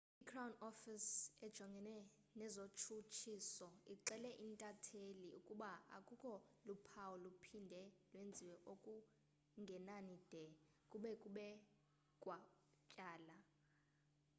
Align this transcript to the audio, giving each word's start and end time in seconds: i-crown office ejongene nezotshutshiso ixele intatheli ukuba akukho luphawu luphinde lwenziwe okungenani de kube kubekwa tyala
i-crown 0.23 0.53
office 0.69 1.11
ejongene 1.47 1.95
nezotshutshiso 2.39 3.67
ixele 3.93 4.29
intatheli 4.47 5.25
ukuba 5.37 5.69
akukho 5.97 6.33
luphawu 6.67 7.15
luphinde 7.23 7.81
lwenziwe 8.11 8.55
okungenani 8.73 10.15
de 10.31 10.43
kube 10.91 11.11
kubekwa 11.21 12.37
tyala 12.91 13.35